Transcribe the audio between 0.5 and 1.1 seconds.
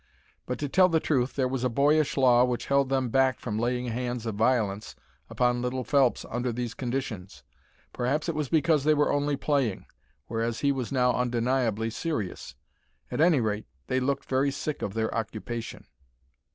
to tell the